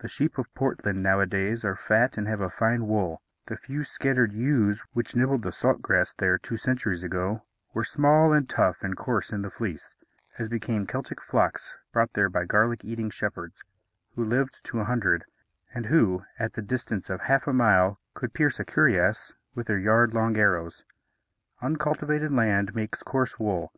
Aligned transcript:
The 0.00 0.08
sheep 0.08 0.38
of 0.38 0.52
Portland, 0.54 1.04
nowadays, 1.04 1.64
are 1.64 1.76
fat 1.76 2.18
and 2.18 2.26
have 2.26 2.40
fine 2.52 2.88
wool; 2.88 3.22
the 3.46 3.56
few 3.56 3.84
scattered 3.84 4.32
ewes, 4.32 4.82
which 4.92 5.14
nibbled 5.14 5.42
the 5.42 5.52
salt 5.52 5.80
grass 5.80 6.12
there 6.12 6.36
two 6.36 6.56
centuries 6.56 7.04
ago, 7.04 7.44
were 7.72 7.84
small 7.84 8.32
and 8.32 8.48
tough 8.48 8.82
and 8.82 8.96
coarse 8.96 9.30
in 9.30 9.42
the 9.42 9.52
fleece, 9.52 9.94
as 10.36 10.48
became 10.48 10.84
Celtic 10.88 11.22
flocks 11.22 11.76
brought 11.92 12.14
there 12.14 12.28
by 12.28 12.44
garlic 12.44 12.84
eating 12.84 13.08
shepherds, 13.08 13.62
who 14.16 14.24
lived 14.24 14.64
to 14.64 14.80
a 14.80 14.84
hundred, 14.86 15.26
and 15.72 15.86
who, 15.86 16.24
at 16.40 16.54
the 16.54 16.60
distance 16.62 17.08
of 17.08 17.20
half 17.20 17.46
a 17.46 17.52
mile, 17.52 18.00
could 18.14 18.34
pierce 18.34 18.58
a 18.58 18.64
cuirass 18.64 19.32
with 19.54 19.68
their 19.68 19.78
yard 19.78 20.12
long 20.12 20.36
arrows. 20.36 20.84
Uncultivated 21.60 22.32
land 22.32 22.74
makes 22.74 23.04
coarse 23.04 23.38
wool. 23.38 23.72